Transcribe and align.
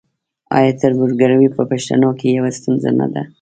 آیا 0.57 0.71
تربورګلوي 0.79 1.49
په 1.55 1.61
پښتنو 1.71 2.09
کې 2.19 2.27
یوه 2.37 2.51
ستونزه 2.57 2.89
نه 2.99 3.07
ده؟ 3.13 3.23